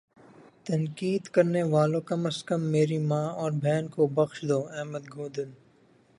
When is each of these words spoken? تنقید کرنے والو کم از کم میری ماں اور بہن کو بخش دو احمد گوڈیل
تنقید 0.65 1.23
کرنے 1.33 1.63
والو 1.73 1.99
کم 2.09 2.21
از 2.29 2.37
کم 2.47 2.61
میری 2.73 2.97
ماں 3.09 3.27
اور 3.41 3.51
بہن 3.63 3.85
کو 3.93 4.07
بخش 4.17 4.37
دو 4.49 4.59
احمد 4.77 5.05
گوڈیل 5.15 5.49